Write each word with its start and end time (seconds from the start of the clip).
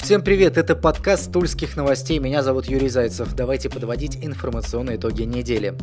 Всем 0.00 0.22
привет, 0.22 0.56
это 0.56 0.74
подкаст 0.74 1.30
Тульских 1.32 1.76
новостей. 1.76 2.18
Меня 2.18 2.42
зовут 2.42 2.66
Юрий 2.66 2.88
Зайцев. 2.88 3.34
Давайте 3.34 3.68
подводить 3.68 4.16
информационные 4.22 4.96
итоги 4.96 5.22
недели. 5.24 5.74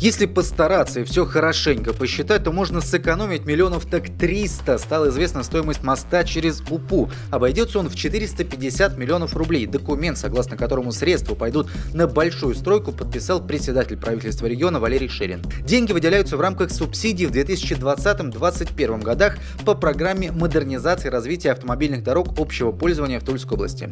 Если 0.00 0.26
постараться 0.26 1.00
и 1.00 1.04
все 1.04 1.24
хорошенько 1.24 1.92
посчитать, 1.92 2.44
то 2.44 2.52
можно 2.52 2.80
сэкономить 2.80 3.46
миллионов 3.46 3.86
так 3.86 4.10
300. 4.18 4.78
Стала 4.78 5.08
известна 5.08 5.42
стоимость 5.42 5.82
моста 5.82 6.24
через 6.24 6.60
УПУ. 6.68 7.10
Обойдется 7.30 7.78
он 7.78 7.88
в 7.88 7.94
450 7.94 8.98
миллионов 8.98 9.34
рублей. 9.34 9.66
Документ, 9.66 10.18
согласно 10.18 10.56
которому 10.56 10.92
средства 10.92 11.34
пойдут 11.34 11.70
на 11.94 12.06
большую 12.06 12.54
стройку, 12.54 12.92
подписал 12.92 13.44
председатель 13.44 13.96
правительства 13.96 14.46
региона 14.46 14.78
Валерий 14.78 15.08
Шерин. 15.08 15.42
Деньги 15.64 15.92
выделяются 15.92 16.36
в 16.36 16.40
рамках 16.40 16.70
субсидий 16.70 17.26
в 17.26 17.30
2020-2021 17.30 19.02
годах 19.02 19.36
по 19.64 19.74
программе 19.74 20.30
модернизации 20.32 21.06
и 21.08 21.10
развития 21.10 21.52
автомобильных 21.52 22.02
дорог 22.02 22.38
общего 22.38 22.72
пользования 22.72 23.20
в 23.20 23.24
Тульской 23.24 23.56
области. 23.56 23.90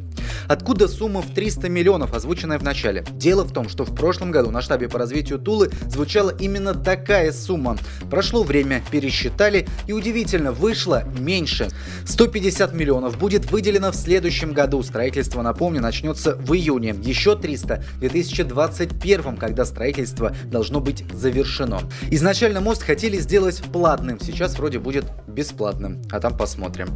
Откуда 0.49 0.89
сумма 0.89 1.23
в 1.23 1.33
300 1.35 1.69
миллионов, 1.69 2.15
озвученная 2.15 2.59
в 2.59 2.63
начале? 2.63 3.05
Дело 3.13 3.45
в 3.45 3.53
том, 3.53 3.69
что 3.69 3.85
в 3.85 3.95
прошлом 3.95 4.31
году 4.31 4.51
на 4.51 4.63
штабе 4.63 4.89
по 4.89 4.99
развитию 4.99 5.39
Тулы 5.39 5.71
звучала 5.89 6.31
именно 6.31 6.75
такая 6.75 7.33
сумма. 7.33 7.79
Прошло 8.11 8.43
время, 8.43 8.83
пересчитали 8.91 9.67
и 9.87 9.93
удивительно, 9.93 10.53
вышло 10.53 11.05
меньше. 11.19 11.69
150 12.07 12.73
миллионов 12.75 13.19
будет 13.19 13.51
выделено 13.51 13.91
в 13.93 13.97
следующем 13.97 14.53
году. 14.53 14.83
Строительство, 14.83 15.43
напомню, 15.43 15.81
начнется 15.81 16.35
в 16.37 16.53
июне. 16.55 16.95
Еще 17.03 17.37
300 17.37 17.85
в 17.97 18.01
2021, 18.01 19.37
когда 19.37 19.65
строительство 19.65 20.35
должно 20.47 20.81
быть 20.81 21.05
завершено. 21.13 21.81
Изначально 22.11 22.61
мост 22.61 22.83
хотели 22.83 23.19
сделать 23.19 23.63
платным, 23.73 24.21
сейчас 24.21 24.59
вроде 24.59 24.79
будет 24.79 25.05
бесплатным, 25.27 26.03
а 26.11 26.21
там 26.21 26.37
посмотрим. 26.37 26.89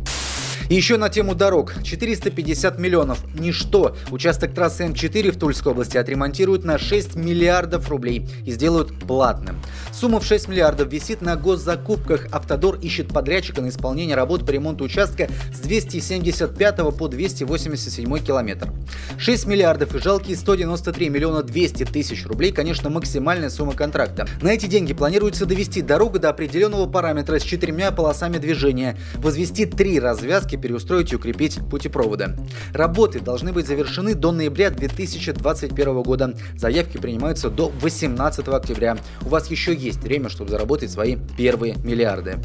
И 0.68 0.74
еще 0.74 0.96
на 0.96 1.08
тему 1.08 1.34
дорог. 1.34 1.74
450 1.82 2.78
миллионов. 2.78 3.20
Ничто. 3.38 3.96
Участок 4.10 4.52
трассы 4.52 4.84
М4 4.84 5.30
в 5.30 5.38
Тульской 5.38 5.72
области 5.72 5.96
отремонтируют 5.96 6.64
на 6.64 6.78
6 6.78 7.14
миллиардов 7.14 7.88
рублей 7.88 8.28
и 8.44 8.50
сделают 8.50 8.98
платным. 8.98 9.60
Сумма 9.92 10.20
в 10.20 10.26
6 10.26 10.48
миллиардов 10.48 10.92
висит 10.92 11.22
на 11.22 11.36
госзакупках. 11.36 12.26
Автодор 12.32 12.76
ищет 12.76 13.08
подрядчика 13.08 13.62
на 13.62 13.68
исполнение 13.68 14.16
работ 14.16 14.44
по 14.44 14.50
ремонту 14.50 14.84
участка 14.84 15.28
с 15.54 15.60
275 15.60 16.76
по 16.96 17.08
287 17.08 18.18
километр. 18.18 18.72
6 19.18 19.46
миллиардов 19.46 19.94
и 19.94 19.98
жалкие 19.98 20.36
193 20.36 21.08
миллиона 21.08 21.42
200 21.42 21.84
тысяч 21.84 22.26
рублей, 22.26 22.52
конечно, 22.52 22.90
максимальная 22.90 23.50
сумма 23.50 23.72
контракта. 23.72 24.26
На 24.42 24.48
эти 24.48 24.66
деньги 24.66 24.92
планируется 24.92 25.46
довести 25.46 25.82
дорогу 25.82 26.18
до 26.18 26.30
определенного 26.30 26.86
параметра 26.90 27.38
с 27.38 27.42
четырьмя 27.42 27.92
полосами 27.92 28.38
движения, 28.38 28.96
возвести 29.16 29.66
три 29.66 30.00
развязки 30.00 30.55
и 30.56 30.60
переустроить 30.60 31.12
и 31.12 31.16
укрепить 31.16 31.58
путепровода. 31.70 32.36
Работы 32.72 33.20
должны 33.20 33.52
быть 33.52 33.66
завершены 33.66 34.14
до 34.14 34.32
ноября 34.32 34.70
2021 34.70 36.02
года. 36.02 36.34
Заявки 36.56 36.98
принимаются 36.98 37.50
до 37.50 37.68
18 37.80 38.48
октября. 38.48 38.98
У 39.22 39.28
вас 39.28 39.50
еще 39.50 39.74
есть 39.74 40.02
время, 40.02 40.28
чтобы 40.28 40.50
заработать 40.50 40.90
свои 40.90 41.16
первые 41.36 41.76
миллиарды. 41.84 42.38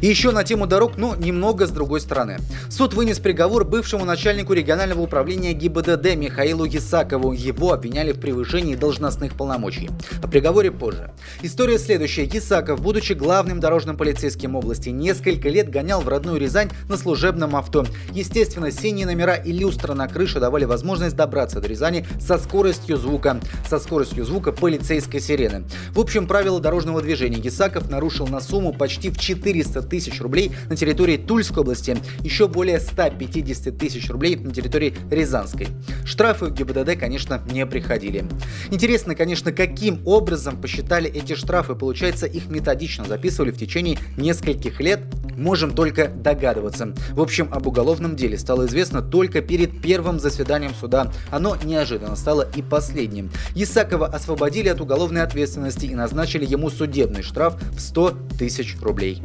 Еще 0.00 0.30
на 0.30 0.44
тему 0.44 0.66
дорог, 0.66 0.96
но 0.96 1.14
немного 1.14 1.66
с 1.66 1.70
другой 1.70 2.00
стороны. 2.00 2.38
Суд 2.70 2.94
вынес 2.94 3.18
приговор 3.18 3.66
бывшему 3.66 4.06
начальнику 4.06 4.54
регионального 4.54 5.02
управления 5.02 5.52
ГИБДД 5.52 6.16
Михаилу 6.16 6.64
Ясакову. 6.64 7.32
Его 7.32 7.74
обвиняли 7.74 8.12
в 8.12 8.18
превышении 8.18 8.76
должностных 8.76 9.34
полномочий. 9.34 9.90
О 10.22 10.26
приговоре 10.26 10.70
позже. 10.70 11.12
История 11.42 11.78
следующая. 11.78 12.24
Ясаков, 12.24 12.80
будучи 12.80 13.12
главным 13.12 13.60
дорожным 13.60 13.98
полицейским 13.98 14.56
области, 14.56 14.88
несколько 14.88 15.50
лет 15.50 15.68
гонял 15.68 16.00
в 16.00 16.08
родную 16.08 16.40
Рязань 16.40 16.70
на 16.88 16.96
служебном 16.96 17.54
авто. 17.54 17.84
Естественно, 18.12 18.70
синие 18.70 19.04
номера 19.04 19.34
и 19.34 19.52
люстра 19.52 19.92
на 19.92 20.08
крыше 20.08 20.40
давали 20.40 20.64
возможность 20.64 21.14
добраться 21.14 21.60
до 21.60 21.68
Рязани 21.68 22.06
со 22.18 22.38
скоростью 22.38 22.96
звука. 22.96 23.38
Со 23.68 23.78
скоростью 23.78 24.24
звука 24.24 24.52
полицейской 24.52 25.20
сирены. 25.20 25.64
В 25.90 26.00
общем, 26.00 26.26
правила 26.26 26.58
дорожного 26.58 27.02
движения 27.02 27.38
Ясаков 27.38 27.90
нарушил 27.90 28.26
на 28.28 28.40
сумму 28.40 28.72
почти 28.72 29.10
в 29.10 29.18
400 29.18 29.89
тысяч 29.90 30.20
рублей 30.20 30.52
на 30.68 30.76
территории 30.76 31.16
Тульской 31.18 31.62
области, 31.62 31.96
еще 32.20 32.48
более 32.48 32.80
150 32.80 33.76
тысяч 33.76 34.08
рублей 34.08 34.36
на 34.36 34.52
территории 34.52 34.94
Рязанской. 35.10 35.68
Штрафы 36.06 36.46
в 36.46 36.54
ГИБДД, 36.54 36.98
конечно, 36.98 37.42
не 37.50 37.66
приходили. 37.66 38.24
Интересно, 38.70 39.14
конечно, 39.14 39.52
каким 39.52 40.00
образом 40.06 40.60
посчитали 40.60 41.10
эти 41.10 41.34
штрафы. 41.34 41.74
Получается, 41.74 42.26
их 42.26 42.48
методично 42.48 43.04
записывали 43.04 43.50
в 43.50 43.58
течение 43.58 43.98
нескольких 44.16 44.80
лет 44.80 45.00
можем 45.40 45.74
только 45.74 46.08
догадываться. 46.08 46.94
В 47.12 47.20
общем, 47.20 47.48
об 47.50 47.66
уголовном 47.66 48.14
деле 48.14 48.38
стало 48.38 48.66
известно 48.66 49.02
только 49.02 49.40
перед 49.40 49.82
первым 49.82 50.20
заседанием 50.20 50.74
суда. 50.74 51.10
Оно 51.30 51.56
неожиданно 51.64 52.16
стало 52.16 52.48
и 52.54 52.62
последним. 52.62 53.30
Исакова 53.54 54.06
освободили 54.06 54.68
от 54.68 54.80
уголовной 54.80 55.22
ответственности 55.22 55.86
и 55.86 55.94
назначили 55.94 56.44
ему 56.44 56.70
судебный 56.70 57.22
штраф 57.22 57.60
в 57.72 57.80
100 57.80 58.18
тысяч 58.38 58.76
рублей. 58.80 59.22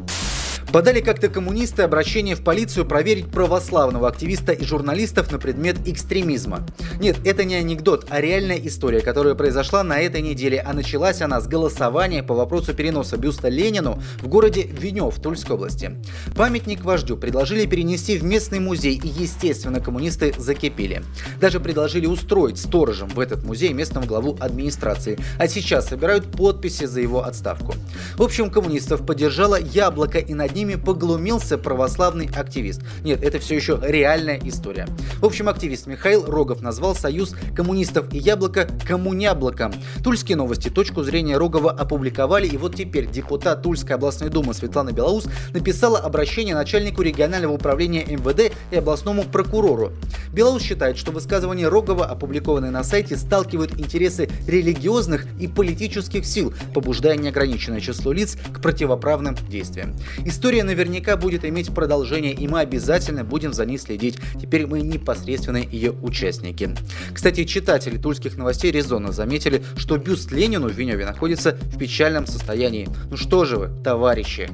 Подали 0.72 1.00
как-то 1.00 1.28
коммунисты 1.28 1.82
обращение 1.82 2.34
в 2.34 2.42
полицию 2.42 2.86
проверить 2.86 3.30
православного 3.30 4.08
активиста 4.08 4.52
и 4.52 4.64
журналистов 4.64 5.30
на 5.30 5.38
предмет 5.38 5.76
экстремизма. 5.86 6.66
Нет, 7.00 7.16
это 7.24 7.44
не 7.44 7.54
анекдот, 7.54 8.06
а 8.10 8.20
реальная 8.20 8.58
история, 8.58 9.00
которая 9.00 9.34
произошла 9.34 9.84
на 9.84 10.00
этой 10.00 10.20
неделе, 10.20 10.60
а 10.60 10.72
началась 10.72 11.22
она 11.22 11.40
с 11.40 11.46
голосования 11.46 12.22
по 12.22 12.34
вопросу 12.34 12.74
переноса 12.74 13.16
бюста 13.16 13.48
Ленину 13.48 14.02
в 14.20 14.28
городе 14.28 14.62
Венев 14.64 15.20
Тульской 15.20 15.54
области. 15.54 15.96
Памятник 16.34 16.84
вождю 16.84 17.16
предложили 17.16 17.64
перенести 17.66 18.18
в 18.18 18.24
местный 18.24 18.58
музей, 18.58 19.00
и, 19.02 19.08
естественно, 19.08 19.80
коммунисты 19.80 20.34
закипели. 20.36 21.02
Даже 21.40 21.60
предложили 21.60 22.06
устроить 22.06 22.58
сторожем 22.58 23.08
в 23.08 23.20
этот 23.20 23.44
музей 23.44 23.72
местного 23.72 24.04
главу 24.04 24.36
администрации, 24.40 25.18
а 25.38 25.46
сейчас 25.46 25.88
собирают 25.88 26.30
подписи 26.32 26.84
за 26.86 27.00
его 27.00 27.24
отставку. 27.24 27.74
В 28.16 28.22
общем, 28.22 28.50
коммунистов 28.50 29.06
поддержало 29.06 29.58
яблоко 29.58 30.18
и 30.18 30.34
над 30.34 30.55
ними 30.56 30.74
поглумился 30.74 31.58
православный 31.58 32.28
активист. 32.34 32.80
Нет, 33.04 33.22
это 33.22 33.38
все 33.38 33.54
еще 33.54 33.78
реальная 33.80 34.40
история. 34.42 34.88
В 35.20 35.26
общем, 35.26 35.48
активист 35.48 35.86
Михаил 35.86 36.24
Рогов 36.24 36.62
назвал 36.62 36.96
союз 36.96 37.34
коммунистов 37.54 38.12
и 38.12 38.18
Яблоко 38.18 38.66
коммуняблоком. 38.86 39.72
Тульские 40.02 40.36
новости 40.36 40.70
точку 40.70 41.02
зрения 41.02 41.36
Рогова 41.36 41.70
опубликовали, 41.70 42.48
и 42.48 42.56
вот 42.56 42.74
теперь 42.74 43.06
депутат 43.06 43.62
Тульской 43.62 43.96
областной 43.96 44.30
думы 44.30 44.54
Светлана 44.54 44.92
Белоус 44.92 45.26
написала 45.52 45.98
обращение 45.98 46.54
начальнику 46.54 47.02
регионального 47.02 47.52
управления 47.52 48.04
МВД 48.04 48.52
и 48.70 48.76
областному 48.76 49.24
прокурору. 49.24 49.92
Белоус 50.32 50.62
считает, 50.62 50.96
что 50.96 51.12
высказывания 51.12 51.68
Рогова, 51.68 52.06
опубликованные 52.06 52.70
на 52.70 52.82
сайте, 52.82 53.16
сталкивают 53.16 53.78
интересы 53.78 54.30
религиозных 54.46 55.26
и 55.38 55.48
политических 55.48 56.24
сил, 56.24 56.54
побуждая 56.72 57.16
неограниченное 57.16 57.80
число 57.80 58.12
лиц 58.12 58.38
к 58.54 58.62
противоправным 58.62 59.36
действиям. 59.48 59.94
История 60.24 60.45
История 60.46 60.62
наверняка 60.62 61.16
будет 61.16 61.44
иметь 61.44 61.74
продолжение, 61.74 62.32
и 62.32 62.46
мы 62.46 62.60
обязательно 62.60 63.24
будем 63.24 63.52
за 63.52 63.66
ней 63.66 63.78
следить. 63.78 64.18
Теперь 64.40 64.68
мы 64.68 64.80
непосредственно 64.80 65.56
ее 65.56 65.90
участники. 65.90 66.70
Кстати, 67.12 67.42
читатели 67.42 67.98
тульских 67.98 68.36
новостей 68.36 68.70
резонно 68.70 69.10
заметили, 69.10 69.64
что 69.76 69.96
бюст 69.96 70.30
Ленину 70.30 70.68
в 70.68 70.72
Веневе 70.72 71.04
находится 71.04 71.58
в 71.60 71.76
печальном 71.76 72.28
состоянии. 72.28 72.88
Ну 73.10 73.16
что 73.16 73.44
же 73.44 73.56
вы, 73.56 73.70
товарищи? 73.82 74.48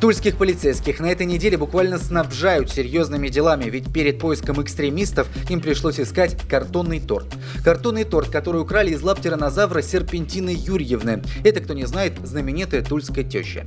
Тульских 0.00 0.36
полицейских 0.36 0.98
на 0.98 1.06
этой 1.06 1.24
неделе 1.24 1.56
буквально 1.56 1.98
снабжают 1.98 2.70
серьезными 2.70 3.28
делами, 3.28 3.70
ведь 3.70 3.92
перед 3.92 4.18
поиском 4.18 4.60
экстремистов 4.60 5.28
им 5.48 5.60
пришлось 5.60 6.00
искать 6.00 6.36
картонный 6.48 6.98
торт. 6.98 7.26
Картонный 7.66 8.04
торт, 8.04 8.28
который 8.28 8.60
украли 8.60 8.92
из 8.92 9.02
лап 9.02 9.20
тиранозавра 9.20 9.82
Серпентины 9.82 10.54
Юрьевны. 10.56 11.24
Это, 11.42 11.60
кто 11.60 11.74
не 11.74 11.84
знает, 11.84 12.12
знаменитая 12.22 12.80
тульская 12.80 13.24
теща. 13.24 13.64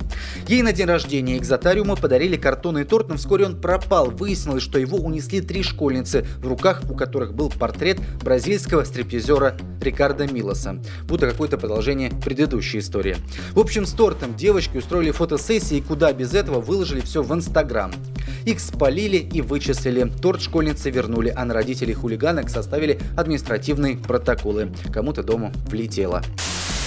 Ей 0.48 0.62
на 0.62 0.72
день 0.72 0.86
рождения 0.86 1.36
экзотариума 1.36 1.96
подарили 1.96 2.38
картонный 2.38 2.84
торт, 2.84 3.10
но 3.10 3.18
вскоре 3.18 3.44
он 3.44 3.60
пропал. 3.60 4.10
Выяснилось, 4.10 4.62
что 4.62 4.78
его 4.78 4.96
унесли 4.96 5.42
три 5.42 5.62
школьницы, 5.62 6.24
в 6.38 6.48
руках 6.48 6.80
у 6.88 6.94
которых 6.94 7.34
был 7.34 7.50
портрет 7.50 7.98
бразильского 8.22 8.84
стриптизера 8.84 9.58
Рикардо 9.82 10.26
Милоса. 10.26 10.80
Будто 11.02 11.28
какое-то 11.28 11.58
продолжение 11.58 12.10
предыдущей 12.24 12.78
истории. 12.78 13.18
В 13.52 13.60
общем, 13.60 13.84
с 13.84 13.92
тортом 13.92 14.34
девочки 14.34 14.78
устроили 14.78 15.10
фотосессии, 15.10 15.84
куда 15.86 16.14
без 16.14 16.32
этого 16.32 16.62
выложили 16.62 17.02
все 17.02 17.22
в 17.22 17.34
Инстаграм. 17.34 17.92
Их 18.44 18.60
спалили 18.60 19.16
и 19.16 19.40
вычислили. 19.40 20.10
Торт 20.20 20.40
школьницы 20.40 20.90
вернули, 20.90 21.32
а 21.34 21.44
на 21.44 21.54
родителей 21.54 21.94
хулиганок 21.94 22.48
составили 22.48 22.98
административные 23.16 23.96
протоколы. 23.96 24.70
Кому-то 24.92 25.22
дому 25.22 25.52
влетело. 25.68 26.22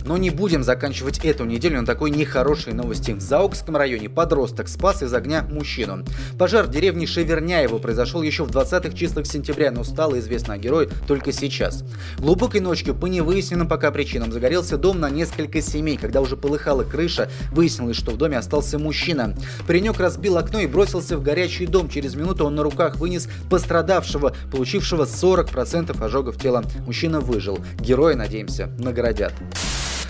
Но 0.05 0.17
не 0.17 0.29
будем 0.29 0.63
заканчивать 0.63 1.19
эту 1.23 1.45
неделю 1.45 1.81
на 1.81 1.85
такой 1.85 2.11
нехорошей 2.11 2.73
новости. 2.73 3.11
В 3.11 3.21
Заокском 3.21 3.77
районе 3.77 4.09
подросток 4.09 4.67
спас 4.67 5.01
из 5.03 5.13
огня 5.13 5.45
мужчину. 5.49 6.03
Пожар 6.37 6.65
в 6.65 6.69
деревне 6.69 7.07
Шеверняево 7.07 7.77
произошел 7.77 8.21
еще 8.21 8.43
в 8.43 8.49
20-х 8.49 8.95
числах 8.95 9.25
сентября, 9.25 9.71
но 9.71 9.83
стало 9.83 10.19
известно 10.19 10.55
о 10.55 10.57
герое 10.57 10.89
только 11.07 11.31
сейчас. 11.31 11.83
Глубокой 12.17 12.61
ночью 12.61 12.95
по 12.95 13.07
невыясненным 13.07 13.67
пока 13.67 13.91
причинам 13.91 14.31
загорелся 14.31 14.77
дом 14.77 14.99
на 14.99 15.09
несколько 15.09 15.61
семей. 15.61 15.97
Когда 15.97 16.21
уже 16.21 16.35
полыхала 16.37 16.83
крыша, 16.83 17.29
выяснилось, 17.51 17.97
что 17.97 18.11
в 18.11 18.17
доме 18.17 18.37
остался 18.37 18.79
мужчина. 18.79 19.35
Паренек 19.67 19.99
разбил 19.99 20.37
окно 20.37 20.59
и 20.59 20.67
бросился 20.67 21.17
в 21.17 21.23
горячий 21.23 21.65
дом. 21.65 21.89
Через 21.89 22.15
минуту 22.15 22.45
он 22.45 22.55
на 22.55 22.63
руках 22.63 22.97
вынес 22.97 23.27
пострадавшего, 23.49 24.35
получившего 24.51 25.05
40% 25.05 26.03
ожогов 26.03 26.37
тела. 26.37 26.63
Мужчина 26.85 27.19
выжил. 27.19 27.59
Героя, 27.79 28.15
надеемся, 28.15 28.67
наградят. 28.77 29.33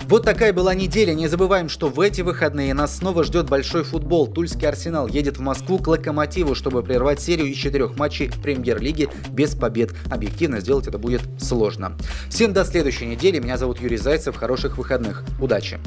Вот 0.06 0.22
такая 0.22 0.52
была 0.52 0.74
неделя. 0.74 1.14
Не 1.14 1.28
забываем, 1.28 1.68
что 1.68 1.88
в 1.88 1.98
эти 1.98 2.20
выходные 2.20 2.74
нас 2.74 2.96
снова 2.96 3.24
ждет 3.24 3.48
большой 3.48 3.84
футбол. 3.84 4.26
Тульский 4.26 4.68
Арсенал 4.68 5.08
едет 5.08 5.38
в 5.38 5.40
Москву 5.40 5.78
к 5.78 5.86
Локомотиву, 5.86 6.54
чтобы 6.54 6.82
прервать 6.82 7.20
серию 7.20 7.46
из 7.46 7.56
четырех 7.56 7.96
матчей 7.96 8.30
Премьер-лиги 8.42 9.08
без 9.30 9.54
побед. 9.54 9.92
Объективно 10.10 10.60
сделать 10.60 10.86
это 10.86 10.98
будет 10.98 11.22
сложно. 11.40 11.96
Всем 12.28 12.52
до 12.52 12.64
следующей 12.64 13.06
недели. 13.06 13.38
Меня 13.38 13.56
зовут 13.56 13.80
Юрий 13.80 13.96
Зайцев. 13.96 14.36
Хороших 14.36 14.76
выходных. 14.76 15.24
Удачи! 15.40 15.80